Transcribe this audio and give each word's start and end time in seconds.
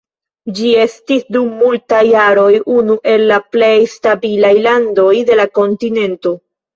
Ĝi 0.59 0.69
estis 0.83 1.25
dum 1.35 1.49
multaj 1.57 1.99
jaroj 2.07 2.53
unu 2.75 2.95
el 3.11 3.25
la 3.33 3.37
plej 3.57 3.69
stabilaj 3.91 4.51
landoj 4.69 5.11
de 5.29 5.37
la 5.41 5.47
kontinento. 5.59 6.33